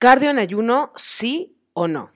¿Cardio 0.00 0.30
en 0.30 0.38
ayuno, 0.38 0.92
sí 0.94 1.58
o 1.72 1.88
no? 1.88 2.12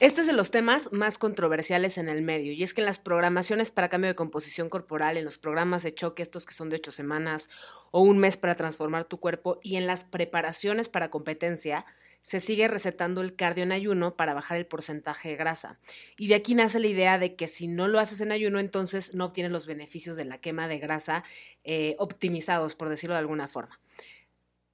Este 0.00 0.22
es 0.22 0.26
de 0.26 0.32
los 0.32 0.50
temas 0.50 0.92
más 0.92 1.18
controversiales 1.18 1.96
en 1.96 2.08
el 2.08 2.22
medio, 2.22 2.52
y 2.52 2.64
es 2.64 2.74
que 2.74 2.80
en 2.80 2.86
las 2.86 2.98
programaciones 2.98 3.70
para 3.70 3.88
cambio 3.88 4.08
de 4.08 4.16
composición 4.16 4.68
corporal, 4.68 5.16
en 5.16 5.24
los 5.24 5.38
programas 5.38 5.84
de 5.84 5.94
choque, 5.94 6.24
estos 6.24 6.46
que 6.46 6.52
son 6.52 6.70
de 6.70 6.76
ocho 6.76 6.90
semanas 6.90 7.48
o 7.92 8.00
un 8.00 8.18
mes 8.18 8.36
para 8.36 8.56
transformar 8.56 9.04
tu 9.04 9.20
cuerpo, 9.20 9.60
y 9.62 9.76
en 9.76 9.86
las 9.86 10.02
preparaciones 10.02 10.88
para 10.88 11.12
competencia, 11.12 11.86
se 12.24 12.40
sigue 12.40 12.68
recetando 12.68 13.20
el 13.20 13.36
cardio 13.36 13.64
en 13.64 13.72
ayuno 13.72 14.16
para 14.16 14.32
bajar 14.32 14.56
el 14.56 14.64
porcentaje 14.64 15.28
de 15.28 15.36
grasa. 15.36 15.78
Y 16.16 16.28
de 16.28 16.36
aquí 16.36 16.54
nace 16.54 16.80
la 16.80 16.86
idea 16.86 17.18
de 17.18 17.36
que 17.36 17.46
si 17.46 17.68
no 17.68 17.86
lo 17.86 18.00
haces 18.00 18.22
en 18.22 18.32
ayuno, 18.32 18.60
entonces 18.60 19.14
no 19.14 19.26
obtienes 19.26 19.52
los 19.52 19.66
beneficios 19.66 20.16
de 20.16 20.24
la 20.24 20.38
quema 20.38 20.66
de 20.66 20.78
grasa 20.78 21.22
eh, 21.64 21.96
optimizados, 21.98 22.76
por 22.76 22.88
decirlo 22.88 23.12
de 23.14 23.18
alguna 23.18 23.46
forma. 23.46 23.78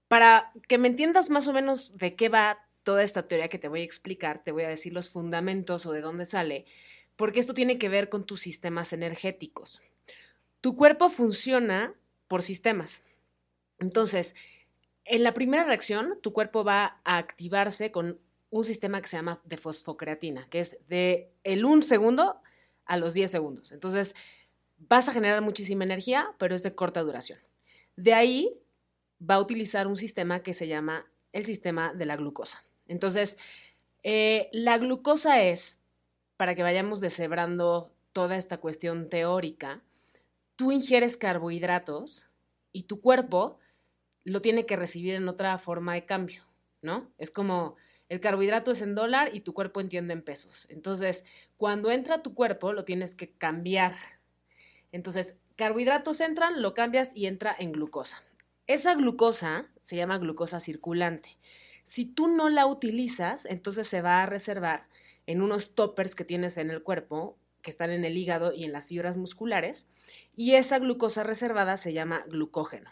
Para 0.06 0.52
que 0.68 0.78
me 0.78 0.86
entiendas 0.86 1.28
más 1.28 1.48
o 1.48 1.52
menos 1.52 1.98
de 1.98 2.14
qué 2.14 2.28
va 2.28 2.68
toda 2.84 3.02
esta 3.02 3.26
teoría 3.26 3.48
que 3.48 3.58
te 3.58 3.66
voy 3.66 3.80
a 3.80 3.84
explicar, 3.84 4.44
te 4.44 4.52
voy 4.52 4.62
a 4.62 4.68
decir 4.68 4.92
los 4.92 5.08
fundamentos 5.10 5.86
o 5.86 5.92
de 5.92 6.02
dónde 6.02 6.26
sale, 6.26 6.66
porque 7.16 7.40
esto 7.40 7.52
tiene 7.52 7.78
que 7.78 7.88
ver 7.88 8.08
con 8.08 8.26
tus 8.26 8.40
sistemas 8.42 8.92
energéticos. 8.92 9.82
Tu 10.60 10.76
cuerpo 10.76 11.08
funciona 11.08 11.94
por 12.28 12.42
sistemas. 12.42 13.02
Entonces, 13.80 14.36
en 15.10 15.24
la 15.24 15.34
primera 15.34 15.64
reacción, 15.64 16.18
tu 16.22 16.32
cuerpo 16.32 16.64
va 16.64 17.00
a 17.04 17.18
activarse 17.18 17.90
con 17.90 18.20
un 18.50 18.64
sistema 18.64 19.00
que 19.00 19.08
se 19.08 19.16
llama 19.16 19.40
de 19.44 19.56
fosfocreatina, 19.56 20.48
que 20.48 20.60
es 20.60 20.78
de 20.88 21.32
el 21.44 21.64
1 21.64 21.82
segundo 21.82 22.40
a 22.84 22.96
los 22.96 23.14
10 23.14 23.30
segundos. 23.30 23.72
Entonces, 23.72 24.14
vas 24.78 25.08
a 25.08 25.12
generar 25.12 25.42
muchísima 25.42 25.84
energía, 25.84 26.34
pero 26.38 26.54
es 26.54 26.62
de 26.62 26.74
corta 26.74 27.02
duración. 27.02 27.38
De 27.96 28.14
ahí 28.14 28.56
va 29.20 29.34
a 29.34 29.40
utilizar 29.40 29.86
un 29.86 29.96
sistema 29.96 30.40
que 30.40 30.54
se 30.54 30.68
llama 30.68 31.06
el 31.32 31.44
sistema 31.44 31.92
de 31.92 32.06
la 32.06 32.16
glucosa. 32.16 32.64
Entonces, 32.86 33.36
eh, 34.02 34.48
la 34.52 34.78
glucosa 34.78 35.42
es, 35.42 35.80
para 36.36 36.54
que 36.54 36.62
vayamos 36.62 37.00
deshebrando 37.00 37.92
toda 38.12 38.36
esta 38.36 38.58
cuestión 38.58 39.08
teórica, 39.08 39.82
tú 40.56 40.72
ingieres 40.72 41.16
carbohidratos 41.16 42.30
y 42.72 42.84
tu 42.84 43.00
cuerpo 43.00 43.58
lo 44.24 44.40
tiene 44.40 44.66
que 44.66 44.76
recibir 44.76 45.14
en 45.14 45.28
otra 45.28 45.56
forma 45.58 45.94
de 45.94 46.04
cambio, 46.04 46.42
¿no? 46.82 47.10
Es 47.18 47.30
como 47.30 47.76
el 48.08 48.20
carbohidrato 48.20 48.72
es 48.72 48.82
en 48.82 48.94
dólar 48.94 49.30
y 49.32 49.40
tu 49.40 49.54
cuerpo 49.54 49.80
entiende 49.80 50.12
en 50.12 50.22
pesos. 50.22 50.66
Entonces, 50.68 51.24
cuando 51.56 51.90
entra 51.90 52.22
tu 52.22 52.34
cuerpo, 52.34 52.72
lo 52.72 52.84
tienes 52.84 53.14
que 53.14 53.30
cambiar. 53.30 53.94
Entonces, 54.90 55.36
carbohidratos 55.56 56.20
entran, 56.20 56.60
lo 56.60 56.74
cambias 56.74 57.12
y 57.14 57.26
entra 57.26 57.54
en 57.56 57.70
glucosa. 57.70 58.22
Esa 58.66 58.94
glucosa 58.94 59.68
se 59.80 59.96
llama 59.96 60.18
glucosa 60.18 60.58
circulante. 60.58 61.36
Si 61.84 62.04
tú 62.04 62.28
no 62.28 62.48
la 62.48 62.66
utilizas, 62.66 63.46
entonces 63.46 63.86
se 63.86 64.02
va 64.02 64.22
a 64.22 64.26
reservar 64.26 64.88
en 65.26 65.42
unos 65.42 65.74
toppers 65.74 66.14
que 66.14 66.24
tienes 66.24 66.58
en 66.58 66.70
el 66.70 66.82
cuerpo, 66.82 67.38
que 67.62 67.70
están 67.70 67.90
en 67.90 68.04
el 68.04 68.16
hígado 68.16 68.52
y 68.52 68.64
en 68.64 68.72
las 68.72 68.86
fibras 68.86 69.16
musculares, 69.16 69.86
y 70.34 70.54
esa 70.54 70.78
glucosa 70.78 71.22
reservada 71.22 71.76
se 71.76 71.92
llama 71.92 72.24
glucógeno. 72.26 72.90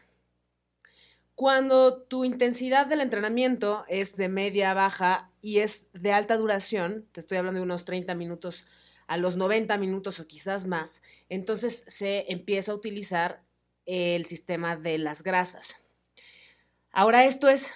Cuando 1.39 2.03
tu 2.03 2.25
intensidad 2.25 2.89
del 2.89 3.00
entrenamiento 3.00 3.84
es 3.86 4.17
de 4.17 4.28
media, 4.28 4.75
baja 4.75 5.31
y 5.41 5.58
es 5.61 5.86
de 5.92 6.11
alta 6.11 6.36
duración, 6.36 7.06
te 7.12 7.20
estoy 7.20 7.39
hablando 7.39 7.61
de 7.61 7.64
unos 7.64 7.84
30 7.84 8.12
minutos 8.17 8.67
a 9.06 9.17
los 9.19 9.36
90 9.36 9.78
minutos 9.78 10.19
o 10.19 10.27
quizás 10.27 10.67
más, 10.67 11.00
entonces 11.28 11.84
se 11.86 12.25
empieza 12.33 12.72
a 12.72 12.75
utilizar 12.75 13.45
el 13.86 14.25
sistema 14.25 14.77
de 14.77 14.98
las 14.98 15.22
grasas. 15.22 15.78
Ahora 16.91 17.25
esto 17.25 17.48
es 17.48 17.73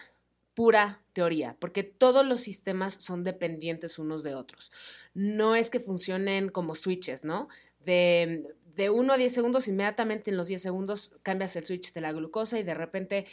pura 0.54 1.00
teoría, 1.12 1.56
porque 1.60 1.84
todos 1.84 2.26
los 2.26 2.41
sistemas 2.41 2.94
son 2.94 3.22
dependientes 3.22 3.97
unos 3.97 4.25
de 4.25 4.34
otros. 4.34 4.72
No 5.15 5.54
es 5.54 5.70
que 5.70 5.78
funcionen 5.78 6.48
como 6.48 6.75
switches, 6.75 7.22
¿no? 7.22 7.47
De, 7.78 8.56
de 8.75 8.91
1 8.91 9.12
a 9.12 9.16
10 9.16 9.32
segundos, 9.32 9.69
inmediatamente 9.69 10.31
en 10.31 10.36
los 10.36 10.48
10 10.48 10.62
segundos 10.62 11.15
cambias 11.22 11.56
el 11.56 11.65
switch 11.65 11.92
de 11.92 12.00
la 12.00 12.12
glucosa 12.12 12.59
y 12.59 12.62
de 12.62 12.75
repente 12.75 13.26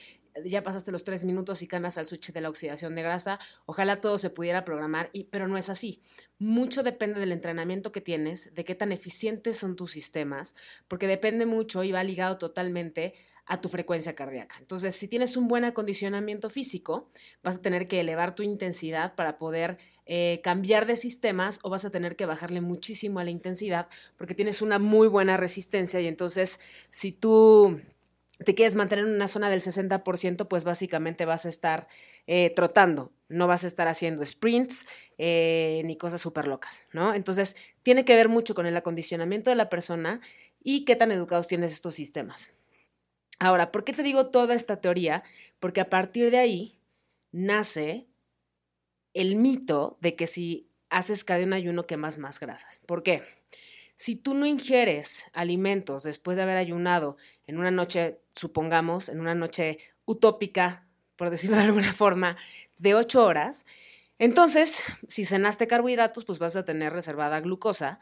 ya 0.45 0.63
pasaste 0.63 0.91
los 0.91 1.03
3 1.03 1.25
minutos 1.25 1.61
y 1.61 1.67
cambias 1.67 1.97
al 1.97 2.05
switch 2.05 2.31
de 2.31 2.41
la 2.41 2.49
oxidación 2.49 2.95
de 2.95 3.03
grasa. 3.03 3.39
Ojalá 3.65 4.01
todo 4.01 4.17
se 4.17 4.29
pudiera 4.29 4.65
programar, 4.65 5.11
pero 5.29 5.47
no 5.47 5.57
es 5.57 5.69
así. 5.69 6.01
Mucho 6.37 6.83
depende 6.83 7.19
del 7.19 7.31
entrenamiento 7.31 7.91
que 7.91 8.01
tienes, 8.01 8.53
de 8.53 8.65
qué 8.65 8.75
tan 8.75 8.91
eficientes 8.91 9.57
son 9.57 9.75
tus 9.75 9.91
sistemas, 9.91 10.55
porque 10.87 11.07
depende 11.07 11.45
mucho 11.45 11.83
y 11.83 11.91
va 11.91 12.03
ligado 12.03 12.37
totalmente 12.37 13.13
a 13.49 13.59
tu 13.59 13.67
frecuencia 13.67 14.13
cardíaca. 14.13 14.57
Entonces, 14.59 14.95
si 14.95 15.07
tienes 15.07 15.35
un 15.35 15.47
buen 15.47 15.65
acondicionamiento 15.65 16.49
físico, 16.49 17.09
vas 17.41 17.57
a 17.57 17.61
tener 17.61 17.87
que 17.87 17.99
elevar 17.99 18.35
tu 18.35 18.43
intensidad 18.43 19.15
para 19.15 19.39
poder 19.39 19.79
eh, 20.05 20.39
cambiar 20.43 20.85
de 20.85 20.95
sistemas 20.95 21.59
o 21.63 21.69
vas 21.69 21.83
a 21.83 21.89
tener 21.89 22.15
que 22.15 22.27
bajarle 22.27 22.61
muchísimo 22.61 23.19
a 23.19 23.23
la 23.23 23.31
intensidad 23.31 23.89
porque 24.17 24.33
tienes 24.33 24.61
una 24.61 24.79
muy 24.79 25.07
buena 25.07 25.37
resistencia 25.37 26.01
y 26.01 26.07
entonces 26.07 26.59
si 26.89 27.11
tú 27.11 27.79
te 28.43 28.55
quieres 28.55 28.75
mantener 28.75 29.05
en 29.05 29.13
una 29.13 29.27
zona 29.27 29.49
del 29.49 29.61
60%, 29.61 30.47
pues 30.47 30.63
básicamente 30.63 31.25
vas 31.25 31.45
a 31.45 31.49
estar 31.49 31.87
eh, 32.25 32.51
trotando, 32.55 33.11
no 33.27 33.47
vas 33.47 33.63
a 33.63 33.67
estar 33.67 33.87
haciendo 33.87 34.25
sprints 34.25 34.85
eh, 35.17 35.81
ni 35.85 35.97
cosas 35.97 36.21
súper 36.21 36.47
locas, 36.47 36.85
¿no? 36.93 37.13
Entonces, 37.13 37.55
tiene 37.83 38.05
que 38.05 38.15
ver 38.15 38.29
mucho 38.29 38.55
con 38.55 38.65
el 38.65 38.77
acondicionamiento 38.77 39.49
de 39.49 39.57
la 39.57 39.69
persona 39.69 40.21
y 40.63 40.85
qué 40.85 40.95
tan 40.95 41.11
educados 41.11 41.47
tienes 41.47 41.73
estos 41.73 41.95
sistemas. 41.95 42.51
Ahora, 43.39 43.71
¿por 43.71 43.83
qué 43.83 43.93
te 43.93 44.03
digo 44.03 44.27
toda 44.27 44.53
esta 44.55 44.81
teoría? 44.81 45.23
Porque 45.59 45.81
a 45.81 45.89
partir 45.89 46.31
de 46.31 46.37
ahí 46.37 46.79
nace 47.31 48.07
el 49.13 49.35
mito 49.35 49.97
de 50.01 50.15
que 50.15 50.27
si 50.27 50.69
haces 50.89 51.23
cardio 51.23 51.45
en 51.45 51.53
ayuno 51.53 51.85
quemas 51.85 52.17
más 52.17 52.39
grasas. 52.39 52.81
¿Por 52.85 53.03
qué? 53.03 53.23
Si 53.99 54.15
tú 54.15 54.33
no 54.33 54.45
ingieres 54.45 55.29
alimentos 55.33 56.03
después 56.03 56.37
de 56.37 56.43
haber 56.43 56.55
ayunado 56.55 57.17
en 57.47 57.57
una 57.57 57.69
noche, 57.69 58.21
supongamos, 58.33 59.09
en 59.09 59.19
una 59.19 59.35
noche 59.35 59.77
utópica, 60.05 60.87
por 61.17 61.29
decirlo 61.29 61.57
de 61.57 61.63
alguna 61.63 61.91
forma, 61.93 62.37
de 62.77 62.95
ocho 62.95 63.25
horas, 63.25 63.65
entonces, 64.17 64.85
si 65.09 65.25
cenaste 65.25 65.67
carbohidratos, 65.67 66.23
pues 66.23 66.39
vas 66.39 66.55
a 66.55 66.63
tener 66.63 66.93
reservada 66.93 67.41
glucosa, 67.41 67.99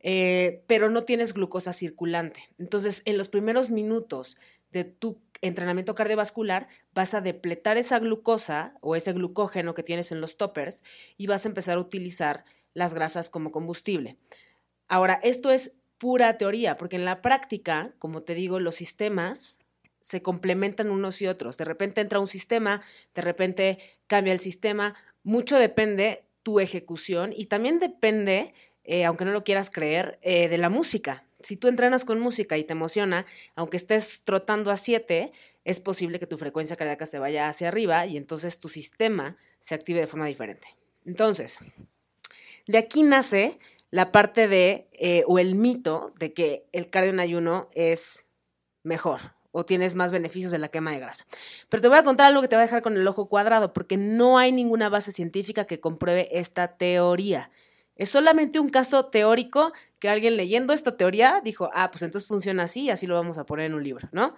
eh, 0.00 0.64
pero 0.66 0.90
no 0.90 1.04
tienes 1.04 1.32
glucosa 1.32 1.72
circulante. 1.72 2.50
Entonces, 2.58 3.00
en 3.06 3.16
los 3.16 3.30
primeros 3.30 3.70
minutos 3.70 4.36
de 4.70 4.84
tu 4.84 5.18
entrenamiento 5.40 5.94
cardiovascular, 5.94 6.68
vas 6.92 7.14
a 7.14 7.22
depletar 7.22 7.78
esa 7.78 7.98
glucosa 8.00 8.74
o 8.82 8.96
ese 8.96 9.14
glucógeno 9.14 9.72
que 9.72 9.82
tienes 9.82 10.12
en 10.12 10.20
los 10.20 10.36
toppers 10.36 10.84
y 11.16 11.26
vas 11.26 11.46
a 11.46 11.48
empezar 11.48 11.78
a 11.78 11.80
utilizar 11.80 12.44
las 12.74 12.92
grasas 12.92 13.30
como 13.30 13.50
combustible. 13.50 14.18
Ahora, 14.88 15.20
esto 15.22 15.50
es 15.50 15.72
pura 15.98 16.38
teoría, 16.38 16.76
porque 16.76 16.96
en 16.96 17.04
la 17.04 17.20
práctica, 17.20 17.92
como 17.98 18.22
te 18.22 18.34
digo, 18.34 18.60
los 18.60 18.74
sistemas 18.74 19.60
se 20.00 20.22
complementan 20.22 20.90
unos 20.90 21.20
y 21.20 21.26
otros. 21.26 21.58
De 21.58 21.64
repente 21.64 22.00
entra 22.00 22.20
un 22.20 22.28
sistema, 22.28 22.80
de 23.14 23.22
repente 23.22 23.78
cambia 24.06 24.32
el 24.32 24.40
sistema. 24.40 24.94
Mucho 25.22 25.56
depende 25.56 26.24
tu 26.42 26.60
ejecución 26.60 27.34
y 27.36 27.46
también 27.46 27.78
depende, 27.78 28.54
eh, 28.84 29.04
aunque 29.04 29.24
no 29.24 29.32
lo 29.32 29.44
quieras 29.44 29.70
creer, 29.70 30.18
eh, 30.22 30.48
de 30.48 30.56
la 30.56 30.70
música. 30.70 31.24
Si 31.40 31.56
tú 31.56 31.68
entrenas 31.68 32.04
con 32.04 32.20
música 32.20 32.56
y 32.56 32.64
te 32.64 32.72
emociona, 32.72 33.26
aunque 33.54 33.76
estés 33.76 34.22
trotando 34.24 34.70
a 34.70 34.76
7, 34.76 35.30
es 35.64 35.80
posible 35.80 36.18
que 36.18 36.26
tu 36.26 36.38
frecuencia 36.38 36.76
cardíaca 36.76 37.04
se 37.04 37.18
vaya 37.18 37.48
hacia 37.48 37.68
arriba 37.68 38.06
y 38.06 38.16
entonces 38.16 38.58
tu 38.58 38.68
sistema 38.68 39.36
se 39.58 39.74
active 39.74 40.00
de 40.00 40.06
forma 40.06 40.26
diferente. 40.26 40.68
Entonces, 41.04 41.58
de 42.66 42.78
aquí 42.78 43.02
nace 43.02 43.58
la 43.90 44.12
parte 44.12 44.48
de, 44.48 44.88
eh, 44.92 45.22
o 45.26 45.38
el 45.38 45.54
mito 45.54 46.12
de 46.18 46.32
que 46.32 46.66
el 46.72 46.90
cardio 46.90 47.10
en 47.10 47.20
ayuno 47.20 47.68
es 47.72 48.30
mejor 48.82 49.20
o 49.50 49.64
tienes 49.64 49.94
más 49.94 50.12
beneficios 50.12 50.52
de 50.52 50.58
la 50.58 50.68
quema 50.68 50.92
de 50.92 51.00
grasa. 51.00 51.26
Pero 51.68 51.80
te 51.80 51.88
voy 51.88 51.98
a 51.98 52.04
contar 52.04 52.26
algo 52.26 52.42
que 52.42 52.48
te 52.48 52.56
va 52.56 52.62
a 52.62 52.66
dejar 52.66 52.82
con 52.82 52.96
el 52.96 53.06
ojo 53.08 53.28
cuadrado, 53.28 53.72
porque 53.72 53.96
no 53.96 54.38
hay 54.38 54.52
ninguna 54.52 54.88
base 54.88 55.10
científica 55.10 55.64
que 55.64 55.80
compruebe 55.80 56.28
esta 56.38 56.76
teoría. 56.76 57.50
Es 57.96 58.10
solamente 58.10 58.60
un 58.60 58.68
caso 58.68 59.06
teórico 59.06 59.72
que 59.98 60.08
alguien 60.08 60.36
leyendo 60.36 60.72
esta 60.72 60.96
teoría 60.96 61.40
dijo, 61.42 61.70
ah, 61.74 61.90
pues 61.90 62.02
entonces 62.02 62.28
funciona 62.28 62.64
así 62.64 62.82
y 62.82 62.90
así 62.90 63.06
lo 63.06 63.14
vamos 63.14 63.38
a 63.38 63.46
poner 63.46 63.66
en 63.66 63.74
un 63.74 63.82
libro, 63.82 64.08
¿no? 64.12 64.36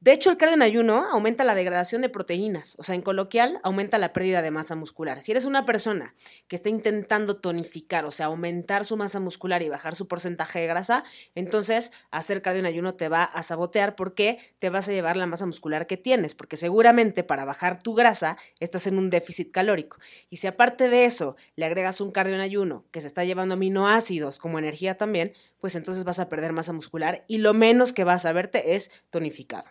De 0.00 0.12
hecho, 0.12 0.30
el 0.30 0.36
cardio 0.36 0.54
en 0.54 0.62
ayuno 0.62 1.06
aumenta 1.10 1.42
la 1.42 1.54
degradación 1.54 2.02
de 2.02 2.10
proteínas, 2.10 2.76
o 2.78 2.82
sea, 2.82 2.94
en 2.94 3.00
coloquial, 3.00 3.58
aumenta 3.62 3.96
la 3.98 4.12
pérdida 4.12 4.42
de 4.42 4.50
masa 4.50 4.74
muscular. 4.74 5.22
Si 5.22 5.32
eres 5.32 5.46
una 5.46 5.64
persona 5.64 6.14
que 6.48 6.54
está 6.54 6.68
intentando 6.68 7.38
tonificar, 7.38 8.04
o 8.04 8.10
sea, 8.10 8.26
aumentar 8.26 8.84
su 8.84 8.98
masa 8.98 9.20
muscular 9.20 9.62
y 9.62 9.70
bajar 9.70 9.94
su 9.94 10.06
porcentaje 10.06 10.60
de 10.60 10.66
grasa, 10.66 11.02
entonces 11.34 11.92
hacer 12.10 12.42
cardio 12.42 12.60
en 12.60 12.66
ayuno 12.66 12.94
te 12.94 13.08
va 13.08 13.24
a 13.24 13.42
sabotear 13.42 13.96
porque 13.96 14.38
te 14.58 14.68
vas 14.68 14.86
a 14.86 14.92
llevar 14.92 15.16
la 15.16 15.26
masa 15.26 15.46
muscular 15.46 15.86
que 15.86 15.96
tienes, 15.96 16.34
porque 16.34 16.58
seguramente 16.58 17.24
para 17.24 17.46
bajar 17.46 17.82
tu 17.82 17.94
grasa 17.94 18.36
estás 18.60 18.86
en 18.86 18.98
un 18.98 19.08
déficit 19.08 19.50
calórico. 19.50 19.96
Y 20.28 20.36
si 20.36 20.46
aparte 20.46 20.90
de 20.90 21.06
eso 21.06 21.36
le 21.56 21.64
agregas 21.64 22.02
un 22.02 22.12
cardio 22.12 22.34
en 22.34 22.42
ayuno 22.42 22.84
que 22.90 23.00
se 23.00 23.06
está 23.06 23.24
llevando 23.24 23.54
aminoácidos 23.54 24.38
como 24.38 24.58
energía 24.58 24.98
también, 24.98 25.32
pues 25.58 25.74
entonces 25.74 26.04
vas 26.04 26.18
a 26.18 26.28
perder 26.28 26.52
masa 26.52 26.74
muscular 26.74 27.24
y 27.28 27.38
lo 27.38 27.54
menos 27.54 27.94
que 27.94 28.04
vas 28.04 28.26
a 28.26 28.32
verte 28.32 28.76
es 28.76 28.90
tonificado. 29.10 29.64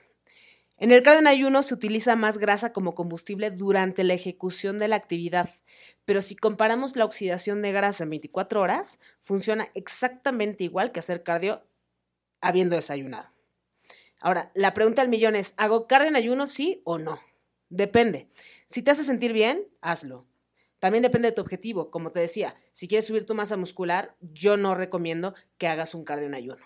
En 0.78 0.92
el 0.92 1.04
cardio 1.04 1.20
en 1.20 1.28
ayuno 1.28 1.64
se 1.64 1.74
utiliza 1.74 2.18
más 2.18 2.38
grasa 2.38 2.74
como 2.74 2.94
combustible 2.96 3.50
durante 3.50 4.04
la 4.04 4.14
ejecución 4.14 4.78
de 4.78 4.90
la 4.90 4.98
actividad, 4.98 5.50
pero 6.04 6.22
si 6.22 6.36
comparamos 6.36 6.98
la 6.98 7.06
oxidación 7.06 7.62
de 7.62 7.72
grasa 7.72 8.04
en 8.04 8.10
24 8.10 8.62
horas, 8.62 9.00
funciona 9.20 9.70
exactamente 9.74 10.66
igual 10.66 10.92
que 10.92 11.00
hacer 11.00 11.24
cardio 11.24 11.64
habiendo 12.42 12.76
desayunado. 12.76 13.30
Ahora, 14.20 14.52
la 14.54 14.74
pregunta 14.74 15.02
del 15.02 15.10
millón 15.10 15.36
es, 15.36 15.54
¿hago 15.56 15.88
cardio 15.88 16.10
en 16.10 16.16
ayuno 16.18 16.46
sí 16.46 16.82
o 16.84 16.98
no? 16.98 17.20
Depende. 17.70 18.28
Si 18.66 18.82
te 18.82 18.92
hace 18.92 19.04
sentir 19.04 19.32
bien, 19.32 19.66
hazlo. 19.82 20.26
También 20.80 21.04
depende 21.04 21.30
de 21.30 21.36
tu 21.36 21.42
objetivo. 21.42 21.90
Como 21.90 22.12
te 22.12 22.20
decía, 22.20 22.56
si 22.72 22.88
quieres 22.88 23.08
subir 23.08 23.26
tu 23.26 23.34
masa 23.34 23.58
muscular, 23.58 24.16
yo 24.20 24.58
no 24.58 24.76
recomiendo 24.76 25.34
que 25.58 25.68
hagas 25.68 25.96
un 25.96 26.04
cardio 26.04 26.28
en 26.28 26.36
ayuno. 26.36 26.66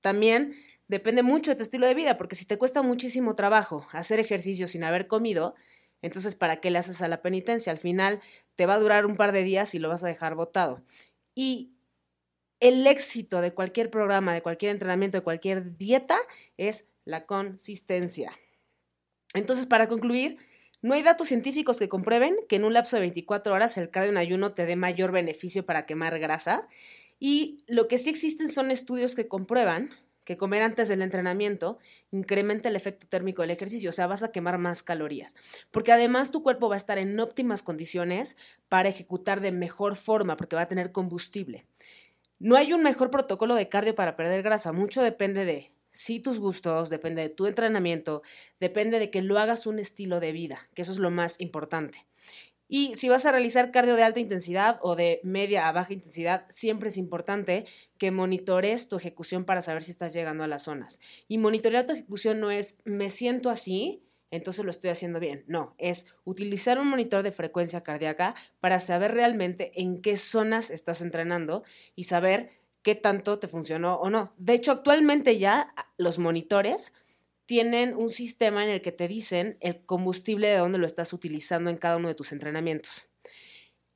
También 0.00 0.56
depende 0.88 1.22
mucho 1.22 1.50
de 1.50 1.56
tu 1.56 1.62
estilo 1.62 1.86
de 1.86 1.94
vida, 1.94 2.16
porque 2.16 2.36
si 2.36 2.44
te 2.44 2.58
cuesta 2.58 2.82
muchísimo 2.82 3.34
trabajo 3.34 3.86
hacer 3.92 4.20
ejercicio 4.20 4.68
sin 4.68 4.84
haber 4.84 5.06
comido, 5.06 5.54
entonces 6.02 6.36
¿para 6.36 6.60
qué 6.60 6.70
le 6.70 6.78
haces 6.78 7.02
a 7.02 7.08
la 7.08 7.22
penitencia? 7.22 7.72
Al 7.72 7.78
final 7.78 8.20
te 8.54 8.66
va 8.66 8.74
a 8.74 8.78
durar 8.78 9.06
un 9.06 9.16
par 9.16 9.32
de 9.32 9.42
días 9.42 9.74
y 9.74 9.78
lo 9.78 9.88
vas 9.88 10.04
a 10.04 10.08
dejar 10.08 10.34
botado. 10.34 10.80
Y 11.34 11.72
el 12.60 12.86
éxito 12.86 13.40
de 13.40 13.52
cualquier 13.52 13.90
programa, 13.90 14.32
de 14.32 14.42
cualquier 14.42 14.72
entrenamiento, 14.72 15.18
de 15.18 15.24
cualquier 15.24 15.76
dieta 15.76 16.18
es 16.56 16.86
la 17.04 17.26
consistencia. 17.26 18.32
Entonces, 19.34 19.66
para 19.66 19.88
concluir, 19.88 20.38
no 20.82 20.94
hay 20.94 21.02
datos 21.02 21.28
científicos 21.28 21.78
que 21.78 21.88
comprueben 21.88 22.36
que 22.48 22.56
en 22.56 22.64
un 22.64 22.72
lapso 22.72 22.96
de 22.96 23.00
24 23.00 23.52
horas 23.52 23.76
el 23.76 23.90
cardio 23.90 24.10
en 24.10 24.16
ayuno 24.16 24.54
te 24.54 24.66
dé 24.66 24.76
mayor 24.76 25.12
beneficio 25.12 25.66
para 25.66 25.84
quemar 25.86 26.18
grasa. 26.18 26.68
Y 27.18 27.58
lo 27.66 27.88
que 27.88 27.98
sí 27.98 28.10
existen 28.10 28.48
son 28.48 28.70
estudios 28.70 29.14
que 29.14 29.28
comprueban 29.28 29.90
que 30.26 30.36
comer 30.36 30.64
antes 30.64 30.88
del 30.88 31.02
entrenamiento 31.02 31.78
incrementa 32.10 32.68
el 32.68 32.74
efecto 32.76 33.06
térmico 33.06 33.42
del 33.42 33.52
ejercicio, 33.52 33.90
o 33.90 33.92
sea, 33.92 34.08
vas 34.08 34.24
a 34.24 34.32
quemar 34.32 34.58
más 34.58 34.82
calorías, 34.82 35.36
porque 35.70 35.92
además 35.92 36.32
tu 36.32 36.42
cuerpo 36.42 36.68
va 36.68 36.74
a 36.74 36.76
estar 36.76 36.98
en 36.98 37.18
óptimas 37.18 37.62
condiciones 37.62 38.36
para 38.68 38.88
ejecutar 38.88 39.40
de 39.40 39.52
mejor 39.52 39.94
forma, 39.94 40.36
porque 40.36 40.56
va 40.56 40.62
a 40.62 40.68
tener 40.68 40.90
combustible. 40.90 41.64
No 42.40 42.56
hay 42.56 42.72
un 42.72 42.82
mejor 42.82 43.10
protocolo 43.10 43.54
de 43.54 43.68
cardio 43.68 43.94
para 43.94 44.16
perder 44.16 44.42
grasa, 44.42 44.72
mucho 44.72 45.00
depende 45.00 45.44
de 45.44 45.72
sí 45.88 46.18
tus 46.18 46.40
gustos, 46.40 46.90
depende 46.90 47.22
de 47.22 47.28
tu 47.28 47.46
entrenamiento, 47.46 48.22
depende 48.58 48.98
de 48.98 49.10
que 49.10 49.22
lo 49.22 49.38
hagas 49.38 49.66
un 49.66 49.78
estilo 49.78 50.18
de 50.18 50.32
vida, 50.32 50.68
que 50.74 50.82
eso 50.82 50.90
es 50.90 50.98
lo 50.98 51.10
más 51.10 51.40
importante. 51.40 52.04
Y 52.68 52.94
si 52.94 53.08
vas 53.08 53.26
a 53.26 53.32
realizar 53.32 53.70
cardio 53.70 53.94
de 53.94 54.02
alta 54.02 54.20
intensidad 54.20 54.78
o 54.82 54.96
de 54.96 55.20
media 55.22 55.68
a 55.68 55.72
baja 55.72 55.92
intensidad, 55.92 56.46
siempre 56.48 56.88
es 56.88 56.96
importante 56.96 57.64
que 57.98 58.10
monitores 58.10 58.88
tu 58.88 58.96
ejecución 58.96 59.44
para 59.44 59.62
saber 59.62 59.82
si 59.82 59.92
estás 59.92 60.12
llegando 60.12 60.44
a 60.44 60.48
las 60.48 60.62
zonas. 60.62 61.00
Y 61.28 61.38
monitorear 61.38 61.86
tu 61.86 61.92
ejecución 61.92 62.40
no 62.40 62.50
es 62.50 62.78
me 62.84 63.10
siento 63.10 63.50
así, 63.50 64.02
entonces 64.30 64.64
lo 64.64 64.70
estoy 64.70 64.90
haciendo 64.90 65.20
bien. 65.20 65.44
No, 65.46 65.74
es 65.78 66.06
utilizar 66.24 66.78
un 66.78 66.88
monitor 66.88 67.22
de 67.22 67.32
frecuencia 67.32 67.82
cardíaca 67.82 68.34
para 68.60 68.80
saber 68.80 69.12
realmente 69.12 69.72
en 69.80 70.02
qué 70.02 70.16
zonas 70.16 70.70
estás 70.70 71.02
entrenando 71.02 71.62
y 71.94 72.04
saber 72.04 72.50
qué 72.82 72.94
tanto 72.94 73.38
te 73.38 73.48
funcionó 73.48 73.96
o 73.96 74.10
no. 74.10 74.32
De 74.38 74.54
hecho, 74.54 74.72
actualmente 74.72 75.38
ya 75.38 75.72
los 75.96 76.18
monitores 76.18 76.92
tienen 77.46 77.94
un 77.94 78.10
sistema 78.10 78.64
en 78.64 78.70
el 78.70 78.82
que 78.82 78.92
te 78.92 79.08
dicen 79.08 79.56
el 79.60 79.84
combustible 79.84 80.48
de 80.48 80.58
dónde 80.58 80.78
lo 80.78 80.86
estás 80.86 81.12
utilizando 81.12 81.70
en 81.70 81.76
cada 81.76 81.96
uno 81.96 82.08
de 82.08 82.14
tus 82.14 82.32
entrenamientos. 82.32 83.06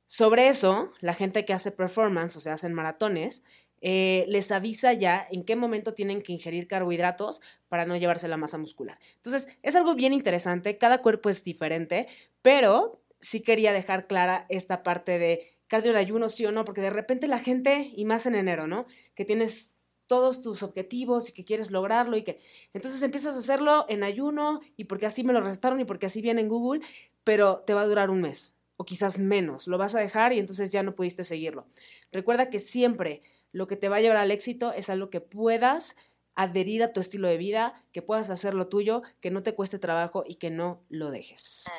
Sobre 0.05 0.47
eso, 0.47 0.91
la 0.99 1.13
gente 1.13 1.45
que 1.45 1.53
hace 1.53 1.71
performance, 1.71 2.35
o 2.35 2.39
sea, 2.39 2.53
hacen 2.53 2.73
maratones, 2.73 3.43
eh, 3.81 4.25
les 4.27 4.51
avisa 4.51 4.93
ya 4.93 5.25
en 5.31 5.43
qué 5.43 5.55
momento 5.55 5.93
tienen 5.93 6.21
que 6.21 6.33
ingerir 6.33 6.67
carbohidratos 6.67 7.41
para 7.67 7.85
no 7.85 7.97
llevarse 7.97 8.27
la 8.27 8.37
masa 8.37 8.57
muscular. 8.57 8.99
Entonces, 9.15 9.47
es 9.63 9.75
algo 9.75 9.95
bien 9.95 10.13
interesante, 10.13 10.77
cada 10.77 11.01
cuerpo 11.01 11.29
es 11.29 11.43
diferente, 11.43 12.07
pero 12.41 13.01
sí 13.19 13.41
quería 13.41 13.73
dejar 13.73 14.07
clara 14.07 14.45
esta 14.49 14.83
parte 14.83 15.17
de 15.17 15.57
cardio 15.67 15.91
en 15.91 15.97
ayuno, 15.97 16.29
sí 16.29 16.45
o 16.45 16.51
no, 16.51 16.65
porque 16.65 16.81
de 16.81 16.89
repente 16.89 17.27
la 17.27 17.39
gente, 17.39 17.91
y 17.95 18.05
más 18.05 18.25
en 18.25 18.35
enero, 18.35 18.67
¿no? 18.67 18.85
Que 19.15 19.25
tienes 19.25 19.73
todos 20.11 20.41
tus 20.41 20.61
objetivos 20.61 21.29
y 21.29 21.31
que 21.31 21.45
quieres 21.45 21.71
lograrlo 21.71 22.17
y 22.17 22.23
que 22.23 22.37
entonces 22.73 23.01
empiezas 23.01 23.33
a 23.33 23.39
hacerlo 23.39 23.85
en 23.87 24.03
ayuno 24.03 24.59
y 24.75 24.83
porque 24.83 25.05
así 25.05 25.23
me 25.23 25.31
lo 25.31 25.39
restaron 25.39 25.79
y 25.79 25.85
porque 25.85 26.07
así 26.07 26.21
viene 26.21 26.41
en 26.41 26.49
Google, 26.49 26.81
pero 27.23 27.59
te 27.59 27.73
va 27.73 27.83
a 27.83 27.87
durar 27.87 28.09
un 28.09 28.19
mes 28.19 28.57
o 28.75 28.83
quizás 28.83 29.19
menos, 29.19 29.67
lo 29.67 29.77
vas 29.77 29.95
a 29.95 29.99
dejar 29.99 30.33
y 30.33 30.39
entonces 30.39 30.69
ya 30.69 30.83
no 30.83 30.95
pudiste 30.95 31.23
seguirlo. 31.23 31.65
Recuerda 32.11 32.49
que 32.49 32.59
siempre 32.59 33.21
lo 33.53 33.67
que 33.67 33.77
te 33.77 33.87
va 33.87 33.95
a 33.95 34.01
llevar 34.01 34.17
al 34.17 34.31
éxito 34.31 34.73
es 34.73 34.89
algo 34.89 35.09
que 35.09 35.21
puedas 35.21 35.95
adherir 36.35 36.83
a 36.83 36.91
tu 36.91 36.99
estilo 36.99 37.29
de 37.29 37.37
vida, 37.37 37.73
que 37.93 38.01
puedas 38.01 38.29
hacer 38.29 38.53
lo 38.53 38.67
tuyo, 38.67 39.03
que 39.21 39.31
no 39.31 39.43
te 39.43 39.55
cueste 39.55 39.79
trabajo 39.79 40.25
y 40.27 40.35
que 40.35 40.49
no 40.49 40.83
lo 40.89 41.09
dejes. 41.09 41.71